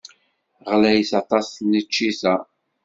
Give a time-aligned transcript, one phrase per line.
[0.71, 2.35] Ɣlayet aṭas tneččit-a.